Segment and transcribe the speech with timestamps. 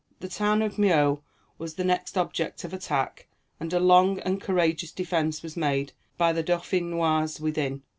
[0.19, 1.21] The town of Meaux
[1.59, 3.27] was the next object of attack,
[3.59, 7.83] and a long and courageous defence was made by the Dauphinois within.